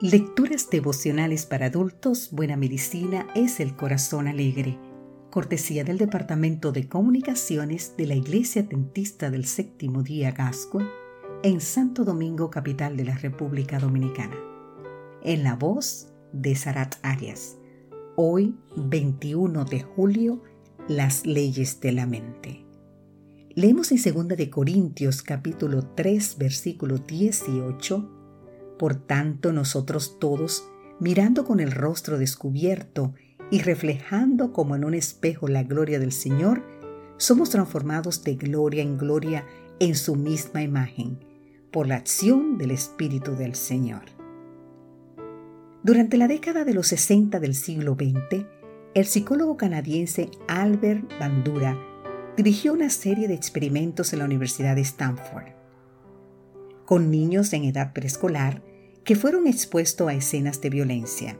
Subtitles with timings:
[0.00, 4.76] Lecturas devocionales para adultos, Buena Medicina es el Corazón Alegre.
[5.30, 10.84] Cortesía del Departamento de Comunicaciones de la Iglesia Adventista del Séptimo Día Gascue
[11.44, 14.36] en Santo Domingo, capital de la República Dominicana.
[15.22, 17.56] En la voz de Sarat Arias.
[18.16, 20.42] Hoy, 21 de julio,
[20.88, 22.66] las leyes de la mente.
[23.54, 28.23] Leemos en 2 de Corintios capítulo 3 versículo 18
[28.78, 30.68] por tanto, nosotros todos,
[31.00, 33.14] mirando con el rostro descubierto
[33.50, 36.62] y reflejando como en un espejo la gloria del Señor,
[37.16, 39.46] somos transformados de gloria en gloria
[39.78, 41.18] en su misma imagen,
[41.70, 44.02] por la acción del Espíritu del Señor.
[45.82, 48.46] Durante la década de los 60 del siglo XX,
[48.94, 51.78] el psicólogo canadiense Albert Bandura
[52.36, 55.63] dirigió una serie de experimentos en la Universidad de Stanford
[56.84, 58.62] con niños en edad preescolar
[59.04, 61.38] que fueron expuestos a escenas de violencia.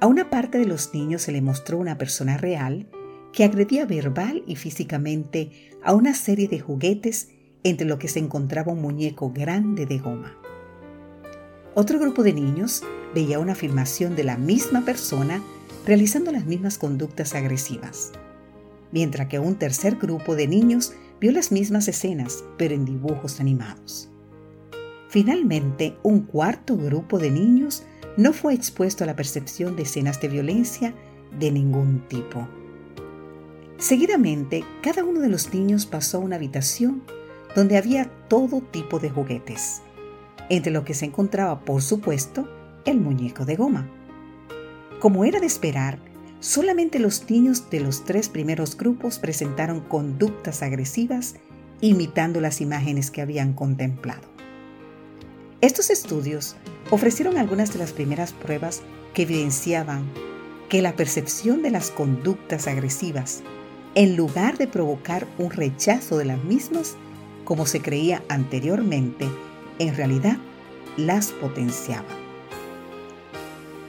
[0.00, 2.88] A una parte de los niños se le mostró una persona real
[3.32, 7.28] que agredía verbal y físicamente a una serie de juguetes
[7.62, 10.36] entre lo que se encontraba un muñeco grande de goma.
[11.74, 12.82] Otro grupo de niños
[13.14, 15.42] veía una filmación de la misma persona
[15.86, 18.12] realizando las mismas conductas agresivas,
[18.92, 24.10] mientras que un tercer grupo de niños vio las mismas escenas, pero en dibujos animados.
[25.16, 27.84] Finalmente, un cuarto grupo de niños
[28.18, 30.92] no fue expuesto a la percepción de escenas de violencia
[31.38, 32.46] de ningún tipo.
[33.78, 37.02] Seguidamente, cada uno de los niños pasó a una habitación
[37.54, 39.80] donde había todo tipo de juguetes,
[40.50, 42.46] entre lo que se encontraba, por supuesto,
[42.84, 43.88] el muñeco de goma.
[45.00, 45.98] Como era de esperar,
[46.40, 51.36] solamente los niños de los tres primeros grupos presentaron conductas agresivas
[51.80, 54.35] imitando las imágenes que habían contemplado.
[55.62, 56.54] Estos estudios
[56.90, 58.82] ofrecieron algunas de las primeras pruebas
[59.14, 60.04] que evidenciaban
[60.68, 63.42] que la percepción de las conductas agresivas,
[63.94, 66.96] en lugar de provocar un rechazo de las mismas,
[67.44, 69.26] como se creía anteriormente,
[69.78, 70.36] en realidad
[70.98, 72.08] las potenciaba.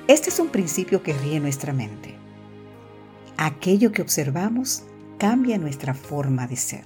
[0.08, 2.16] Este es un principio que ríe nuestra mente.
[3.36, 4.84] Aquello que observamos
[5.18, 6.86] cambia nuestra forma de ser.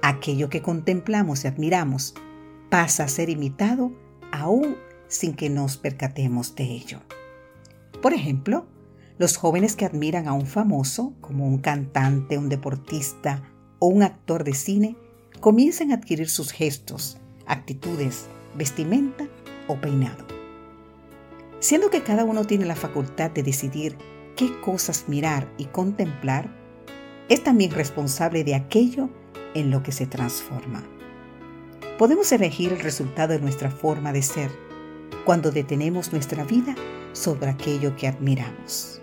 [0.00, 2.14] Aquello que contemplamos y admiramos
[2.70, 3.92] pasa a ser imitado
[4.32, 4.76] aún
[5.08, 7.00] sin que nos percatemos de ello.
[8.02, 8.66] Por ejemplo,
[9.18, 13.42] los jóvenes que admiran a un famoso, como un cantante, un deportista
[13.78, 14.96] o un actor de cine,
[15.40, 19.26] comienzan a adquirir sus gestos, actitudes, vestimenta
[19.66, 20.24] o peinado.
[21.60, 23.96] Siendo que cada uno tiene la facultad de decidir
[24.36, 26.48] qué cosas mirar y contemplar,
[27.28, 29.10] es también responsable de aquello
[29.54, 30.84] en lo que se transforma.
[31.98, 34.52] Podemos elegir el resultado de nuestra forma de ser
[35.24, 36.76] cuando detenemos nuestra vida
[37.12, 39.02] sobre aquello que admiramos.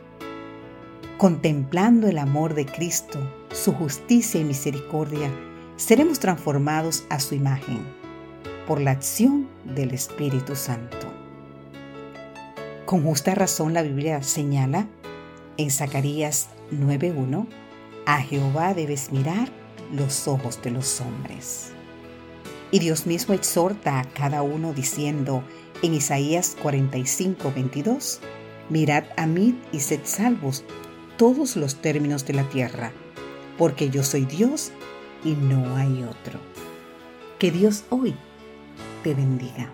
[1.18, 3.20] Contemplando el amor de Cristo,
[3.52, 5.30] su justicia y misericordia,
[5.76, 7.80] seremos transformados a su imagen
[8.66, 11.12] por la acción del Espíritu Santo.
[12.86, 14.88] Con justa razón la Biblia señala
[15.58, 17.46] en Zacarías 9.1,
[18.06, 19.50] a Jehová debes mirar
[19.92, 21.75] los ojos de los hombres.
[22.72, 25.44] Y Dios mismo exhorta a cada uno diciendo
[25.82, 28.20] en Isaías 45, 22,
[28.70, 30.64] Mirad a mí y sed salvos
[31.18, 32.92] todos los términos de la tierra,
[33.58, 34.72] porque yo soy Dios
[35.24, 36.40] y no hay otro.
[37.40, 38.16] Que Dios hoy
[39.04, 39.72] te bendiga.